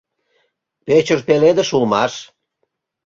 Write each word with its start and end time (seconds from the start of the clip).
Пӧчыж 0.85 1.21
пеледыш 1.27 1.69
улмаш. 1.77 2.13